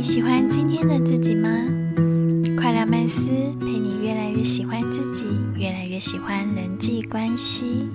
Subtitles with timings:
[0.00, 1.50] 你喜欢今天的自己吗？
[2.56, 3.28] 快乐曼斯
[3.60, 5.26] 陪你越来越喜欢自己，
[5.58, 7.86] 越来越喜欢人际关系。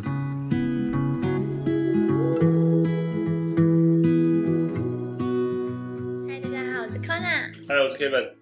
[6.27, 7.51] 嗨，大家好，我是 Kona。
[7.67, 8.33] 嗨，我是 Kevin。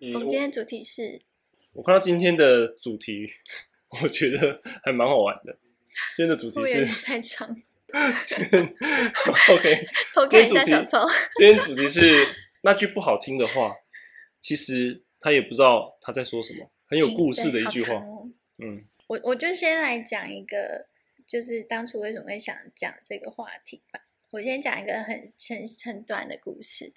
[0.00, 1.20] 嗯，我们今天主题是……
[1.74, 3.28] 我看到今天的主题，
[4.02, 5.58] 我觉得还蛮好玩的。
[6.16, 7.54] 今天的主题是太长。
[9.50, 9.88] OK，
[10.30, 10.72] 今天主题，
[11.36, 12.26] 今天主题是
[12.64, 13.76] 那句不好听的话，
[14.40, 18.02] 其实他也不知道他在说什么，很有故事的一句话。
[18.58, 20.88] 嗯，我我就先来讲一个，
[21.26, 24.00] 就是当初为什么会想讲这个话题吧。
[24.30, 26.92] 我先讲一个很很很短的故事，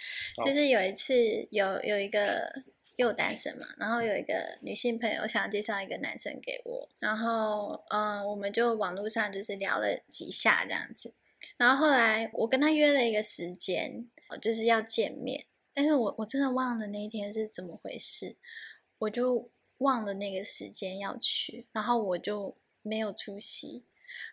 [0.46, 2.64] 就是有一次有有一个。
[2.98, 11.14] 又单身嘛，然后有一个女性朋友想介绍一个男生给我，然后嗯，我们就网络上就是聊了几下这样子，
[11.58, 14.10] 然后后来我跟他约了一个时间，
[14.42, 15.46] 就是要见面，
[15.78, 18.36] 但是我我真的忘了那一天是怎么回事，
[18.98, 23.84] 我就忘了那个时间要去，然后我就没有出席，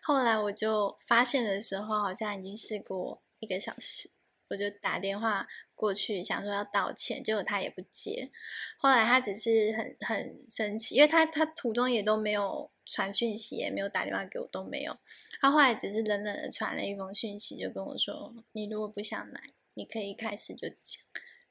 [0.03, 4.09] 后来我就发现的时候好像已经试过一个小时。
[4.49, 8.31] 我就打电话过去，想说要道歉，结果他也不接。
[8.79, 14.97] 后来他只是很很生气，因为他他途中也都没有传讯息，也没有打电话给我，都没有。
[15.41, 19.41] 他后来只是冷冷的传了一封讯息，就跟我说：“你如果不想来，
[19.75, 21.05] 你可以一开始就讲。”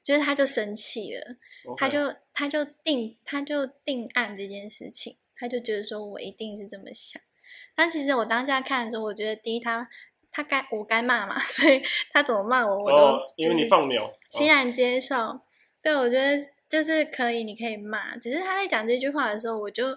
[0.04, 1.36] 就是他就生气了，
[1.76, 7.20] 他就他就定他就定案这件事情，他就觉得说我一定是这么想。
[7.74, 9.88] 但其实我当下看的时候，我觉得第一他。
[10.36, 11.80] 他该我该骂嘛， 所以
[12.10, 15.42] 他怎么骂我，我都因为你放牛，欣然接受。
[15.80, 18.16] 对，我觉得就是可以，你可以骂。
[18.16, 19.96] 只是他在讲这句话的时候，我就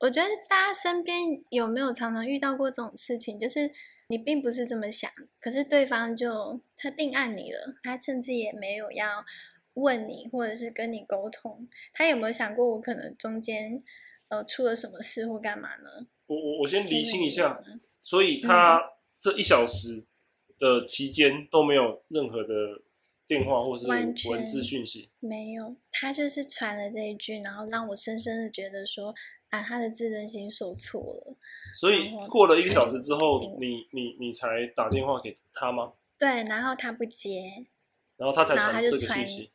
[0.00, 3.38] 我觉得大家身边有没有常常遇到过这种事情？
[3.38, 3.70] 就是
[4.12, 5.10] 你并不是这么想，
[5.40, 9.24] 可是对方就他定案你了，他甚至也没有要
[9.72, 11.66] 问你，或者是跟你沟通。
[11.94, 13.82] 他有没有想过我可能中间
[14.28, 16.06] 呃出了什么事或干嘛呢？
[16.26, 17.58] 我我我先理清一下，
[18.02, 18.78] 所以他。
[19.22, 20.04] 这一小时
[20.58, 22.82] 的期间都没有任何的
[23.24, 24.12] 电话或是文
[24.44, 25.76] 字讯息，没有。
[25.92, 29.14] 他就是传了这一句，然后让我深深的觉得说，
[29.52, 31.36] 啊，他的自尊心受挫了。
[31.74, 35.92] 所以过了一个小时之后，你你你才打电话给他吗？
[36.18, 37.42] 对，然后他不接，
[38.16, 39.50] 然后他才传这个讯息，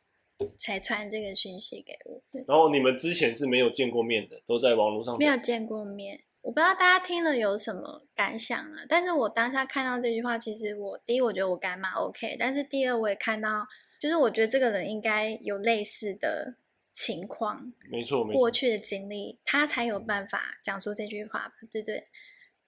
[0.56, 2.22] 才传这个讯息给我。
[2.46, 6.20] 然后你们之前是没有见过面的，都在网络上没有见过面。
[6.42, 8.86] 我不知道大家听了有什么感想啊？
[8.88, 13.66] 但是我当下看到这句话，其实我第一我觉得我该骂 OK，但是第二我也看到，
[14.00, 16.54] 就是我觉得这个人应该有类似的
[16.98, 21.54] 情况，没错，没错过去的经历，他才有办法讲出这句话吧？
[21.70, 22.08] 对不对？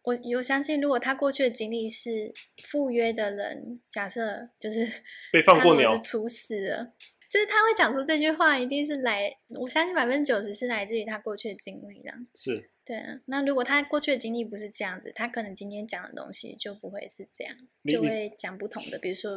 [0.03, 2.33] 我有相信，如果他过去的经历是
[2.69, 4.89] 赴约的人，假设就是
[5.33, 6.93] 被放过鸟，处死了。
[7.29, 13.21] 就是他会讲出这句话，一定是来，我相信百分之九十是来自于他过去的经历，这样是对啊。
[13.27, 18.99] 那如果他过去的经历不是这样子，他可能今天讲的东西就不会是这样，就会讲不同的。
[19.01, 19.33] 比如说，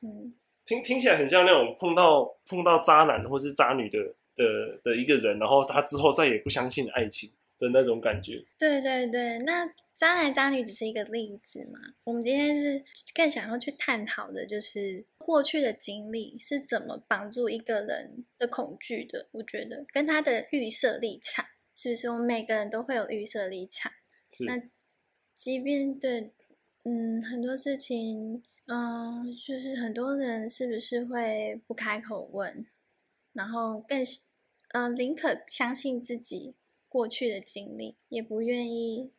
[0.00, 0.34] 嗯，
[0.64, 3.98] 听听起来很像那种碰到碰到渣男或是渣女的
[4.36, 8.44] 的的一个人，然后他之后再也不相信爱情的那种感觉。
[8.58, 9.68] 对对对，那。
[9.96, 11.78] 渣男渣女只是一个例子嘛？
[12.02, 12.84] 我们今天是
[13.14, 19.28] 更想要去探讨的，就是过去的经历是怎么绑住一个人的恐惧的。
[19.30, 21.46] 我觉得跟他的预设立场，
[21.76, 22.08] 是不是？
[22.10, 23.92] 我们每个人都会有预设立场。
[24.44, 24.60] 那
[25.36, 26.32] 即便对，
[26.82, 32.66] 嗯，很多事情，嗯，就是很多人是不是会不开口问，
[33.34, 34.02] 然后更，
[34.72, 36.54] 嗯，宁可相信自己
[36.88, 39.12] 过去的经历，也不愿意。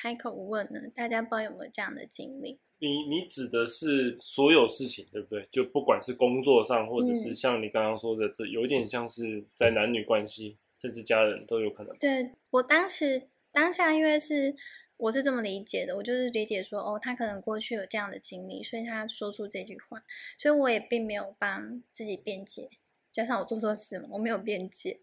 [0.00, 0.78] 开口问呢？
[0.94, 2.60] 大家不知道有没有这样的经历？
[2.78, 5.44] 你你指的是所有事情，对不对？
[5.50, 11.96] 就不管是工作上，或者是像你刚刚说的，这有一点像是在男女关系，甚至家人都有可能。
[11.98, 14.54] 对我当时当下，因为是
[14.96, 20.04] 我是这么理解的，我就是理解说，哦，他可能过去有这样的经历，所以他说出这句话，
[20.38, 22.70] 所以我也并没有帮自己辩解，
[23.18, 25.00] 加上我做错事嘛，我没有辩解，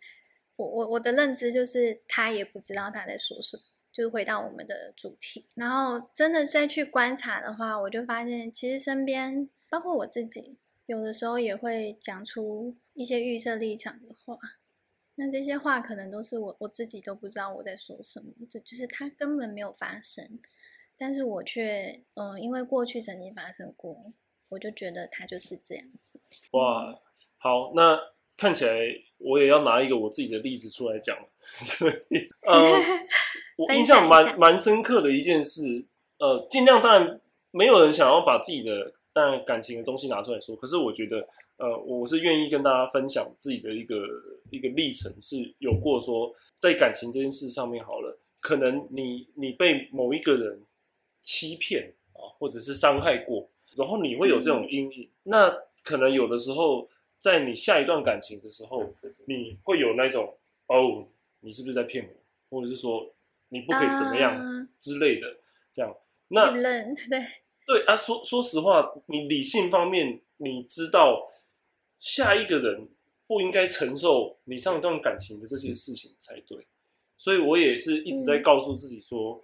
[0.56, 3.64] 我我我的认知就是他也不知道他在说什么。
[3.92, 14.38] 就是回到我们的主题，然后真的再去观察的话，我就发现其实身边包括我自己，有的时候也会讲出一些预设立场的话。
[15.16, 20.42] 那这些话可能都是我我自己都不知道我在说什么，就就是它根本没有发生，
[20.98, 24.12] 但是我却嗯，因为过去曾经发生过，
[24.50, 26.20] 我就觉得他就是这样子。
[26.52, 27.00] 哇，
[27.38, 28.00] 好，那
[28.38, 28.80] 看起来
[29.18, 33.06] 我也要拿一个我自己的例子出来讲， 所以嗯。
[33.58, 35.86] 我印象蛮蛮深刻的一件事，
[36.20, 37.22] 呃，尽量当然
[37.52, 41.26] 没有人想要把自己的当然感情的东西拿出来说，可是我觉得，
[41.56, 43.96] 呃，我是愿意跟大家分享自己的一个
[44.52, 50.62] 一个历程，是有过说在感情这件事上面好了，可能你你被某一个人
[51.22, 55.50] 欺骗啊，或者是伤害过，然后你会有这种阴影，那
[55.84, 56.90] 可能有的时候
[57.20, 58.94] 在你下一段感情的时候，
[59.26, 60.38] 你会有那种
[60.68, 61.08] 哦，
[61.42, 62.08] 你是不是在骗
[62.50, 63.14] 我，或者是说
[63.50, 65.38] 你不可以怎么样之类的，
[65.72, 65.96] 这样，
[66.30, 67.26] 那对。
[67.68, 71.32] 对啊，说说实话，你理性方面你知道
[72.00, 72.88] 下一个人
[73.26, 76.68] 不应该承受你上一段感情的这些事情才对，
[77.18, 79.44] 所以我也是一直在告诉自己说，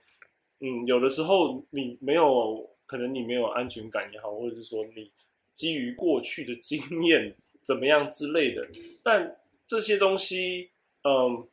[0.60, 5.10] 嗯，有的时候你没有可能你没有安全感也好，或者是说你
[5.56, 8.68] 基于过去的经验怎么样之类的，
[9.02, 10.72] 但这些东西，
[11.06, 11.48] 嗯，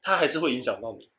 [0.00, 1.10] 它还是会影响到你。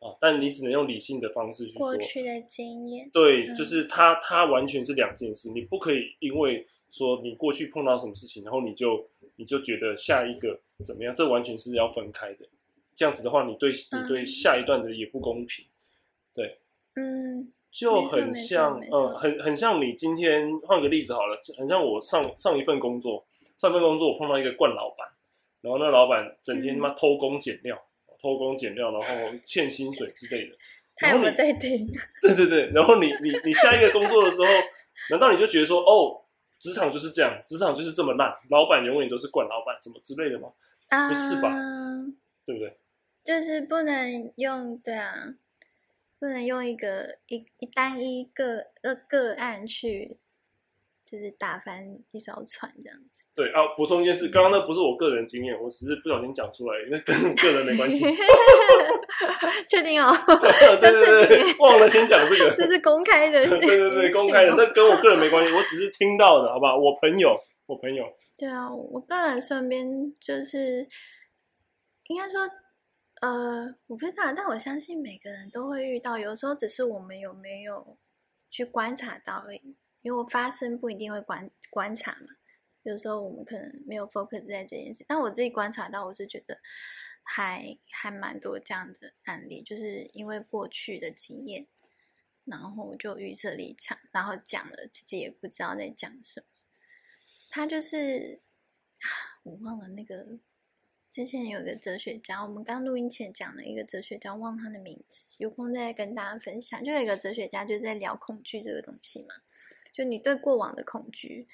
[0.00, 0.16] 啊！
[0.20, 3.10] 但你只能用理性的方式去说过去的经验。
[3.10, 5.50] 对，就是它，它完全是两件事。
[5.50, 11.14] 你不可以因为说你过去碰到什么事情，然后你就你就觉得下一个怎么样？
[11.14, 12.46] 这完全是要分开的。
[12.96, 15.66] 这样子的话，你对你对下一段的也不公平。
[16.32, 16.58] 对，
[16.94, 23.24] 嗯，就很像，呃，很很像你今天换个例子好了，很像我上上一份工作，
[23.56, 25.08] 上份工作我碰到一个惯老板，
[25.60, 27.80] 然后那老板整天他妈偷工减料。
[28.22, 30.54] 偷工减料，然后欠薪水之类的。
[31.00, 31.90] 然后你在听。
[32.20, 34.46] 对对对，然后你你你下一个工作的时候，
[35.08, 36.20] 难道你就觉得说，哦，
[36.58, 40.50] 职场就是这样，职场就是这么烂，老板永远都是惯老板，什么之类的吗？
[41.08, 41.50] 不是吧？
[42.44, 42.76] 对不对？
[43.24, 45.14] 就是不能用，对啊，
[46.20, 50.20] 不能用一个一一单一个呃个案去。
[51.10, 51.82] 就是打翻
[52.12, 53.26] 一艘船这样子。
[53.34, 58.04] 对啊，补充一件事，刚刚那不是我个人经验，我只是不小心讲出来，那跟个人没关系。
[59.68, 60.14] 确定哦？
[60.80, 62.54] 对对对，忘了先讲这个。
[62.54, 63.44] 这是公开的。
[63.44, 66.76] 对对对，公开的，那跟我个人没关系，我只是听到的，好不好？
[66.78, 67.36] 我朋友，
[67.66, 68.04] 我朋友。
[68.38, 69.84] 对啊，我个人身边
[70.20, 70.86] 就是，
[72.06, 72.48] 应该说，
[73.20, 77.96] 呃，我不知道，但我相信每个人都会遇到，有时候只是我们有没有
[78.50, 79.76] 去观察到而已。
[80.02, 82.28] 因为发生不一定会观观察嘛，
[82.84, 86.58] 有时候我们可能没有 focus 在这件事，但我自己观察到，我是觉得
[87.22, 91.66] 还还蛮多这样的案例，就是因为过去的经验，
[92.46, 96.46] 然后就预设立场，然后讲了自己也不知道在讲什么。
[97.50, 98.40] 他就是
[99.42, 100.26] 我忘了那个
[101.12, 106.84] 之前有个哲学家，我们刚录音前讲了一个哲学家，忘他的名字，有空再跟大家分享。
[106.84, 109.34] 就有一个哲学家就在聊恐惧这个东西嘛。
[109.92, 111.48] 就你对过往的恐惧，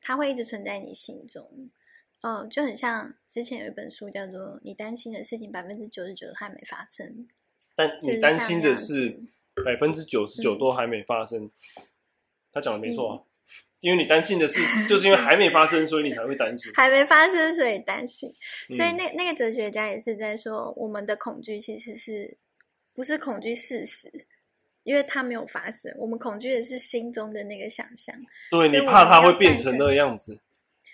[0.00, 1.70] 它会一直存在你心中，
[2.22, 7.06] 嗯，就很像之前有一本书叫做《你担心的事情百分之九十九都还没发生》，
[7.74, 9.20] 但你担心的是
[9.62, 11.50] 百分之九十九都还没发生。
[12.50, 13.22] 他讲的没错啊，
[13.80, 16.72] 因为你担心的事， 就是因为还没发生，所以你才会担心。
[16.74, 18.32] 还没发生，所以担心。
[18.70, 22.36] 所以那那个哲学家也是在说，我们的恐惧其实是
[22.94, 24.10] 不是恐惧事实？
[24.84, 28.14] 因为它没有发生，我们恐惧的是心中的那个想象。
[28.52, 30.38] 对你怕它会变成那个样子，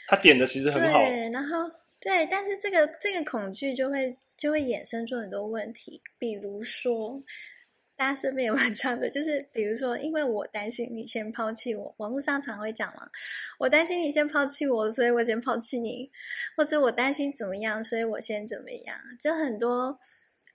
[0.08, 0.98] 他点的其实很好。
[0.98, 1.70] 对，然后
[2.00, 7.22] 对，但是这个这个恐惧就会就会衍生出很多问题，比如说
[8.02, 13.08] 大家身边有蛮常的，就是比如说，因为我担心你先抛弃我，网络上常会讲嘛，
[13.60, 16.10] 我担心你先抛弃我，所以我先抛弃你，
[16.56, 20.00] 或者我担心怎么样，所以我先怎么样，就很多。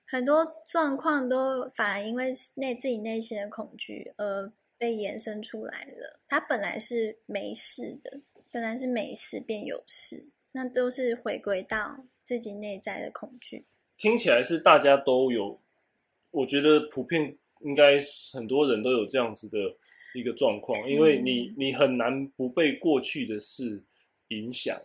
[0.10, 6.22] 很多状况都反而因为内自己内心的恐惧而被延伸出来了。
[6.30, 13.66] 它本来是没事的，本来是没事变有事，那都是回归到自己内在的恐惧。
[13.98, 15.60] 听起来是大家都有，
[16.38, 18.04] 我觉得普遍应该
[18.34, 19.58] 很多人都有这样子的
[20.14, 23.84] 一个状况，因为你你很难不被过去的事
[24.28, 24.80] 影响。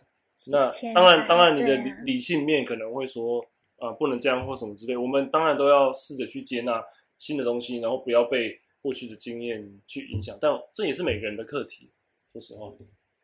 [0.47, 3.45] 那当然，当然你的理理性面可能会说。
[3.77, 6.81] 啊，不能这样或什么之类，我们当然都要试着去接纳
[7.17, 10.37] 新的东西，然后不要被过去的经验去影响。
[10.39, 11.91] 但这也是每个人的课题，
[12.31, 12.71] 说实话。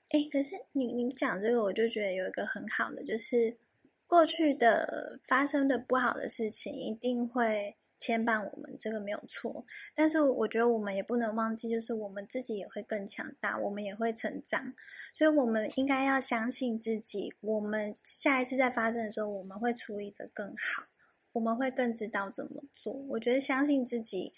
[0.10, 3.56] 哎，可是你你讲这个，我就觉得有一个很好的，就是
[4.06, 7.78] 过去的发生的不好的事情一定会。
[8.00, 9.66] 牵绊我们，这个没有错。
[9.94, 14.74] 但是我觉得我们也不能忘记，就是我们自己也会更强大，我们也会成长。
[15.14, 17.34] 所以，我们应该要相信自己。
[17.42, 20.84] 我们下一次再发生的时候，我们会处理的更好，
[21.34, 22.94] 我们会更知道怎么做。
[23.10, 24.34] 我觉得相信自己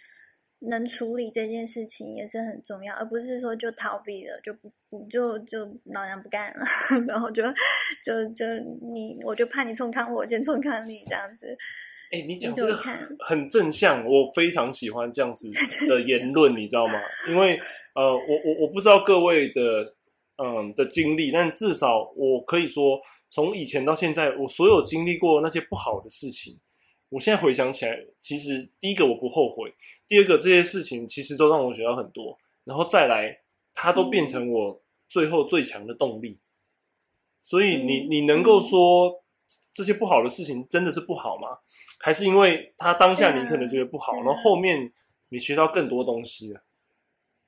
[0.60, 4.72] 能处理这件事情也是很重要，而不是说就逃避了，就不
[5.08, 6.65] 就就老娘不干了，
[7.08, 7.44] 然后就
[8.03, 8.46] 就就
[8.94, 11.58] 你，我就怕你冲康我，先冲康你这样子。
[12.12, 12.77] 哎，你讲你这个？
[13.20, 15.50] 很正向，我非常喜欢这样子
[15.88, 16.94] 的言论，你知道吗？
[17.30, 17.58] 因为
[17.96, 19.96] 呃，我我我不知道各位的
[20.38, 23.00] 嗯的经历，但至少我可以说，
[23.30, 26.58] 从以前到现在，我所有经历过那些不好的事情，
[27.10, 29.74] 我现在回想起来，其实第一个我不后悔，
[30.10, 33.38] 第二个这些事情其实都让我学到很多，然后再来，
[33.74, 36.38] 它都变成我最后最强的动力。
[37.41, 39.24] 所以你你能够说
[39.74, 41.48] 这些不好的事情真的是不好吗？
[42.01, 44.91] 还是因为他当下你可能觉得不好，然后后面
[45.29, 46.62] 你学到更多东西了？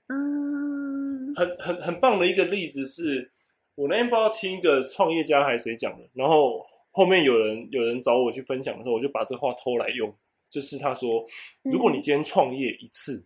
[0.07, 3.31] 嗯，很很很棒的一个例子是，
[3.75, 10.13] 我那天不知道听一个创业家还是谁讲的，然后后面有人有人找我去分享的时候，我就把这话偷来用，
[10.49, 11.25] 就是他说，
[11.63, 13.25] 如果你今天创业一次，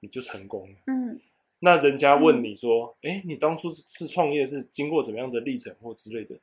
[0.00, 0.76] 你就成功了。
[0.86, 1.20] 嗯
[1.64, 6.36] 那人家问你说，哎、你当初是创业是经过怎么样的历程或之类的，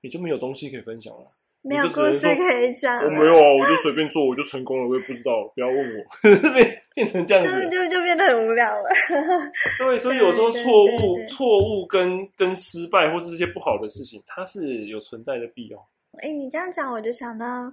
[0.00, 1.26] 你就没有东西可以分享了。
[1.62, 6.04] 没有故事可以讲了，我没有啊，我就随便做，我就成功了，我也不知道，不要问我，
[6.54, 7.68] 变变成这样就子。
[7.68, 8.88] 就就变得很无聊了。
[9.78, 15.78] 对，所以有时候错误、错误跟跟失败，或是这些不好的事情，它是有存在的必要。
[16.22, 17.70] 哎，你这样讲，我就想到，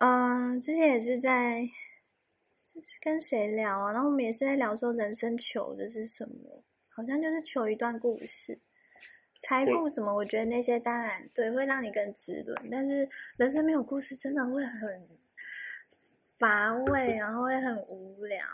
[0.00, 1.62] 嗯、之前也是在
[2.52, 3.92] 是是跟谁聊啊？
[3.92, 6.62] 然后我们也是在聊说人生求的是什么，
[6.94, 8.58] 好像就是求一段故事。
[9.40, 15.08] 财富什么，我觉得那些当然对，会让你更滋润，但是人生没有故事，真的会很
[16.38, 18.46] 乏味，然后会很无聊。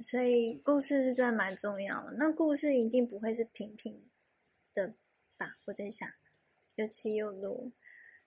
[0.00, 2.12] 所以故事是真的蛮重要的。
[2.12, 4.08] 那故事一定不会是平平
[4.72, 4.94] 的
[5.36, 5.58] 吧？
[5.64, 6.08] 我在想，
[6.76, 7.72] 有起有落，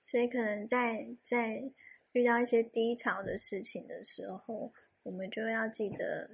[0.04, 1.72] 所以可能在在
[2.12, 6.32] 遇到一些低潮的事情的时候，我们就要记得，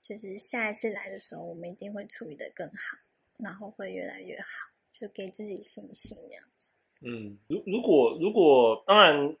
[0.00, 2.98] 就是下一次来的时候，我们一定会处理的更好，
[3.38, 4.46] 然后会越来越好，
[4.92, 6.72] 就给自己信心这样子。
[7.00, 9.36] 嗯，如如果如果当然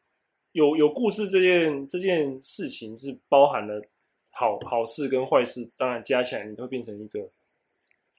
[0.52, 3.82] 有有故事这件这件事情是包含了
[4.30, 7.28] 好好事跟坏事，当然加起来你会变成一个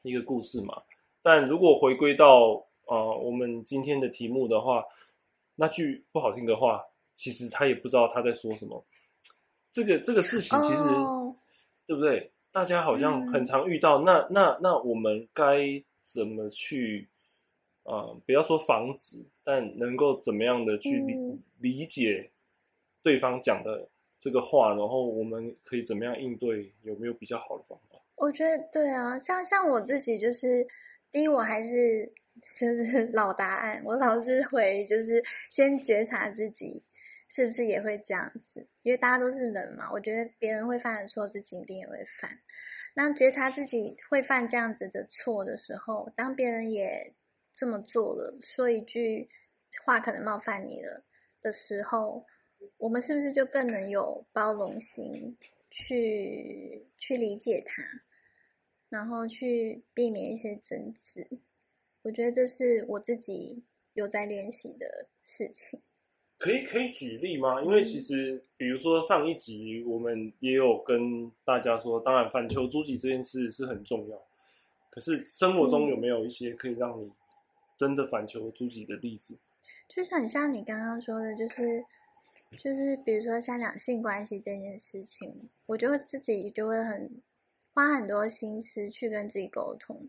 [0.04, 0.82] 一个故事嘛。
[1.22, 4.84] 但如果回归到呃我们今天的题目的话，
[5.56, 6.84] 那句不好听的话，
[7.16, 8.86] 其实他也不知道他在说什么。
[9.72, 11.36] 这个这个事情其实、哦
[11.86, 12.32] 对不对？
[12.52, 17.08] 大家好像嗯很常遇到，那那那我们该怎么去？
[17.84, 22.30] 呃，不要说防止，但能够怎么样的去理、嗯理解
[23.02, 23.90] 对方讲的
[24.20, 26.72] 这个话，然后我们可以怎么样应对？
[26.84, 28.00] 有没有比较好的方法？
[28.16, 30.68] 我觉得对啊，像像我自己就是，
[31.12, 32.14] 第一我还是
[32.56, 36.84] 就是老答案，我老是会就是先觉察自己
[37.30, 42.40] 是不是也会这样子，因为大家都是人嘛，我觉得别人会犯的错，自己一定也会犯。
[42.96, 47.14] 那觉察自己会犯这样子的错的时候，当别人也
[47.54, 49.30] 这么做了，说一句
[49.86, 51.06] 话可能冒犯你了
[51.40, 52.26] 的时候，
[52.78, 55.38] 我们是不是就更能有包容心，
[55.70, 57.84] 去去理解他，
[58.90, 61.28] 然后去避免一些争执？
[62.02, 65.84] 我觉得这是我自己有在练习的事情。
[66.40, 67.62] 可以可以举例吗？
[67.62, 74.18] 因为其实比如说上一集我们也有跟大家说，当然反求诸己这件事是很重要，
[74.90, 77.12] 可是生活中有没有一些可以让你
[77.76, 79.38] 真的反求诸己的例子？
[79.90, 81.84] 就是很像你刚刚说的，就是
[82.58, 87.22] 就是比如说像两性关系这件事情，我就会自己就会很
[87.74, 90.08] 花很多心思去跟自己沟通，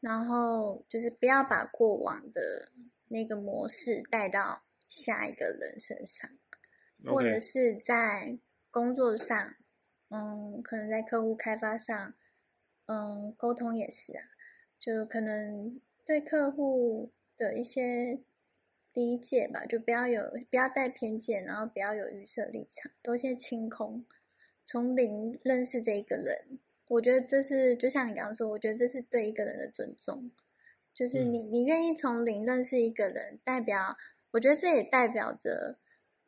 [0.00, 2.70] 然后就是不要把过往的
[3.08, 6.28] 那个模式带到下一个人身上，
[7.04, 8.38] 或者是在
[8.70, 9.54] 工作上，
[10.08, 12.14] 嗯，可能在客户开发上，
[12.86, 14.24] 嗯，沟通也是啊，
[14.78, 18.18] 就可能对客户的一些
[18.94, 24.04] 理解吧，就不要有不要带偏见，然后不要有预设立场，都先清空，
[24.64, 26.58] 从零认识这一个人。
[26.86, 30.30] 我觉得这是就像你刚刚说，我觉得这是对一个人的尊重，
[30.94, 31.32] 就是嗯。
[31.34, 33.98] 你你愿意从零认识一个人，代表
[34.38, 35.76] 我觉得这也代表着，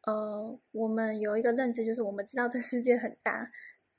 [0.02, 3.48] 呃，我们有一个认知，就是我们知道这世界很大，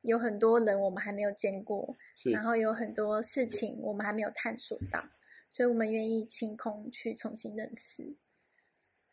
[0.02, 5.02] 有很多人我们还没有见过，是然后有很多事情我们还没有探索到，
[5.50, 8.14] 所以我们愿意清空去重新认识。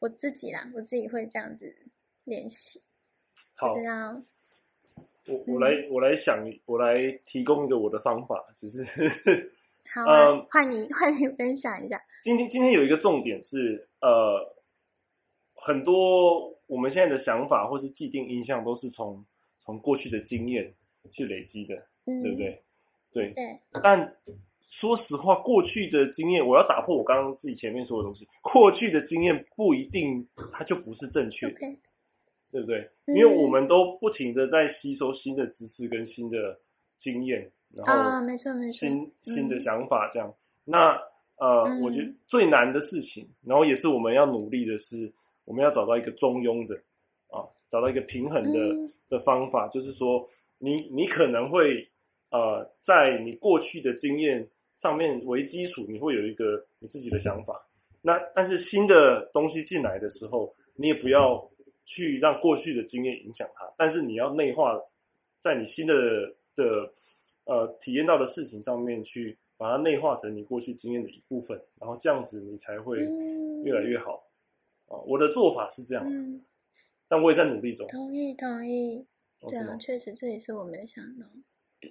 [0.01, 1.73] 我自己啦，我自己会这样子
[2.25, 2.83] 练习，
[3.55, 4.21] 好不，知道
[5.29, 8.85] 我我来我来想，我来提供一个我的方法，只是
[9.95, 12.05] 好啊嗯，换你换你分享一下。
[12.25, 14.57] 今天今天有一个重点是，呃，
[15.61, 19.25] 很多我们现在的想法或是既定印象都是从
[19.61, 20.73] 从过去的经验
[21.11, 21.75] 去累积的，
[22.07, 22.39] 嗯，对不？
[22.39, 22.63] 对？
[23.13, 24.17] 对，对，但
[24.67, 28.29] 说实话，过去的经验，我要打破我刚刚自己前面说的东西。
[28.43, 31.55] 过去的经验不一定它就不是正确的
[32.51, 32.91] 对不对？
[33.07, 36.59] 因为我们都不停的在吸收新的知识跟新的
[36.99, 40.33] 经验，然后没错没错，新新的想法这样。
[40.65, 40.99] 那
[41.37, 45.13] 呃，我觉得最难的事情，然后也是我们要努力的是，
[45.49, 46.75] 我们要找到一个中庸的
[47.29, 47.41] 啊，
[47.71, 48.61] 找到一个平衡的
[49.09, 50.29] 的方法，就是说，
[50.59, 51.89] 你你可能会
[52.31, 57.67] 呃，在你过去的经验上面为基础，你会有一个你自己的想法。
[58.03, 61.51] 那但是新的东西进来的时候，你也不要
[61.87, 64.79] 去让过去的经验影响它，但是你要内化
[65.41, 65.95] 在你新的
[66.55, 66.93] 的
[67.45, 72.99] 呃体验到的事情上面去，把它内化成你过去经验的一部分，然后这样子你才会
[73.65, 74.23] 越来越好
[74.89, 74.99] 啊！
[75.07, 76.05] 我的做法是这样，
[77.09, 77.87] 但我也在努力中。
[77.89, 79.07] 同意同意，
[79.41, 81.27] 对啊，确实这也是我没有想到。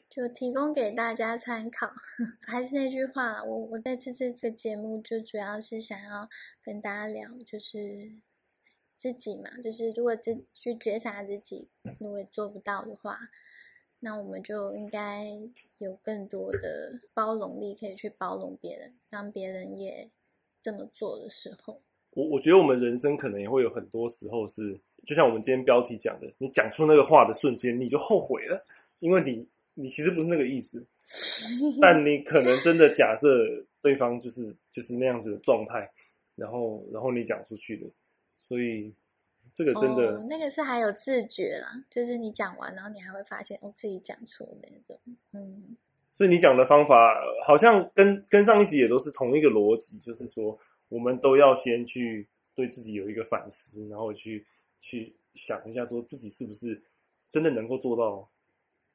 [0.09, 1.89] 就提供给大家参考。
[2.41, 6.27] 还是那句话，我我在这次这节目就主要是想要
[6.61, 8.11] 跟大家聊，就是
[8.97, 11.69] 自己嘛，就是如果自去觉察自己，
[12.01, 13.29] 如果做不到的话，
[13.99, 15.25] 那我们就应该
[15.77, 18.93] 有更多的包容力，可以去包容别人。
[19.09, 20.11] 当别人也
[20.61, 21.81] 这么做的时候，
[22.17, 28.65] 我我觉得我们人生可能也会有很多时候是，就像我们今天标题讲的，你讲出那个话的瞬间，你就后悔了，
[28.99, 29.47] 因为你。
[29.79, 30.83] 你其实不是那个意思，
[31.79, 33.45] 但你可能真的假设
[33.79, 35.87] 对方就是就是那样子的状态，
[36.33, 37.85] 然后然后你讲出去的，
[38.39, 38.91] 所以
[39.53, 44.99] 这个真的那个是还有自觉啦，就是你讲完，然后你还会发现我自己讲错那种，
[45.33, 45.77] 嗯。
[46.11, 47.13] 所以你讲的方法
[47.45, 50.57] 好像跟跟上一集也都是同一个逻辑，就是说
[50.89, 54.45] 我们都要先去对自己有一个反思，然后去
[54.79, 56.81] 去想一下，说自己是不是
[57.29, 58.29] 真的能够做到。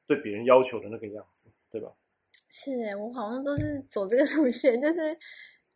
[0.05, 1.89] 对别人要求的那个样子，对吧？
[2.49, 5.17] 是哎，我好像都是走这个路线，就是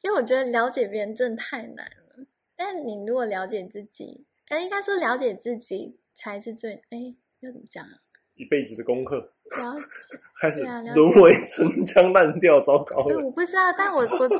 [0.02, 2.26] 因为我觉得了解别人真的太难了。
[2.58, 8.02] 但你如果了解自己，哎，应该说了解自己才是最哎，要怎么讲啊？
[8.36, 10.62] 一辈子的功课，了解 开始
[10.94, 13.16] 沦为陈腔滥调，糟糕了。
[13.26, 14.38] 我不知道，但我我真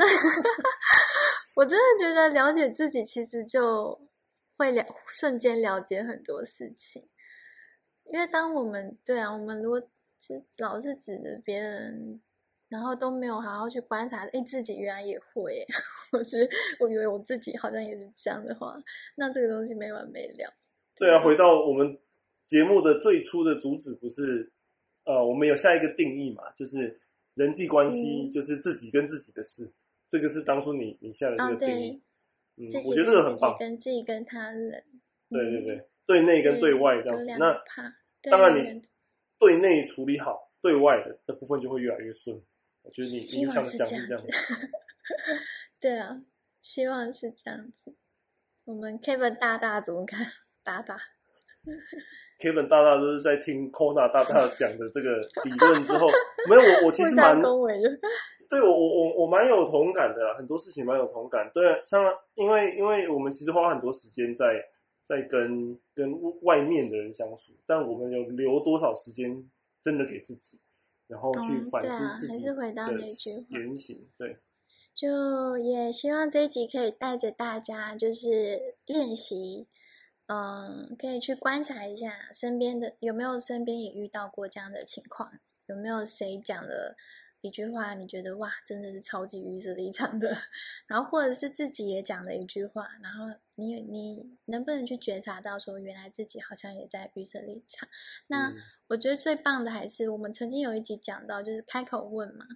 [1.58, 4.00] 我真的觉得了解自己，其实就
[4.56, 7.10] 会了瞬间了解很多事情。
[8.14, 12.22] 因为当我们对啊，我们如果就老是指着别人，
[12.70, 15.66] 然后都没有好好去观察，哎，自己原来也会，
[16.12, 16.48] 或是
[16.80, 18.80] 我以为我自己好像也是这样的话，
[19.16, 20.54] 那这个东西没完没了。
[20.96, 21.98] 对啊，回到我们
[22.48, 24.52] 节目的最初的主旨，不是
[25.06, 27.00] 呃，我们有下一个定义嘛，就是
[27.34, 29.74] 人际关系就是自己跟自己的事，
[30.10, 32.02] 这个是当初你你下的这个定义。
[32.56, 34.84] 嗯，我觉得这个很棒，跟自己跟他人。
[35.30, 35.90] 对对对。
[36.08, 37.54] 对内跟对外这样子，那
[38.32, 38.82] 当然你
[39.38, 42.42] 对内处理好，对外的的部分就会越来越顺。
[42.82, 44.16] 我觉得你希望是这样子。
[45.82, 46.24] 对啊，
[46.62, 47.94] 希望是这样子。
[48.64, 50.26] 我们 Kevin 大大怎么看？
[50.64, 50.98] 大大
[52.40, 56.08] Kevin 大大都是在听 Kona 大大讲的这个理论之后，
[56.48, 61.50] 没有我我其实蛮对我我我我蛮有同感的，很多事情蛮有同感。
[61.54, 64.64] 对，像因为因为我们其实花很多时间在。
[65.08, 69.42] 在跟跟外面的人相处，但我们有留多少时间
[69.82, 70.60] 真的给自己，
[71.08, 72.54] 然后去反思自己的
[73.50, 74.06] 言行？
[74.18, 74.38] 对，
[74.94, 79.68] 就也希望这一集可以带着大家，就是练习，
[80.28, 85.32] 嗯，可以去观察一下身边的有没有身边也遇到过这样的情况，
[85.66, 86.96] 有没有谁讲了。
[87.42, 90.36] 一句话，你觉得哇，真的是超级预设立场的，
[90.88, 97.88] 然后或者是自己也讲了一句话，然后你你能不能去觉察到说，原来自己好像也在预设立场？
[98.26, 98.54] 那
[98.88, 102.48] 我觉得最棒的还是我们曾经有一集讲到，就是开口问嘛。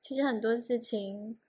[0.00, 1.40] 其实很多事情，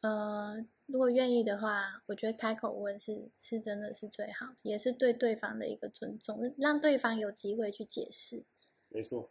[0.00, 8.44] 呃，如果愿意的话，我觉得开口问是是真的是最好的，也是对对方的一个尊重，让对方有机会去解释。
[8.88, 9.30] 没错。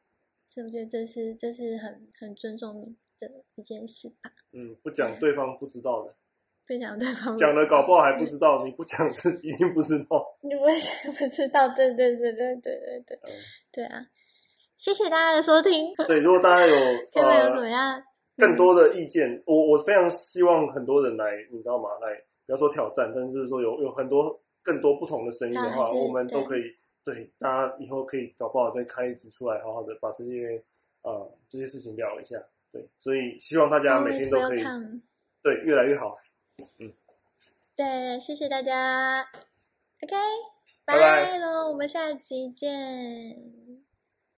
[0.51, 4.31] 是不是这是这是很很尊重你的一件事吧？
[4.51, 6.15] 嗯，不讲对方不知道的，
[6.65, 10.25] 不讲对方讲了搞不好还不知道，你不讲是一定不知道。
[10.41, 11.67] 你为什么不知道？
[11.75, 13.19] 对对对对对对对，
[13.71, 14.07] 对啊！
[14.75, 15.93] 谢谢大家的收听。
[16.07, 17.05] 对，如果大家有 呃有
[17.53, 18.01] 怎么样
[18.39, 21.89] 更多的意见，我我非常希望很多人来，你知道吗？
[22.01, 26.61] 来不要说挑战，但是说有有很多更多不同的声音的话，我们都可以。
[27.03, 30.61] 对，大家以后可以搞不好再开一集出来，好好的把这些
[31.01, 32.37] 呃这些事情聊一下。
[32.71, 34.63] 对，所以希望大家每天都可以
[35.41, 36.15] 对越来越好。
[36.79, 36.91] 嗯，
[37.75, 39.25] 对，谢谢大家。
[40.03, 40.15] OK，
[40.85, 43.68] 拜拜喽，我们下集见。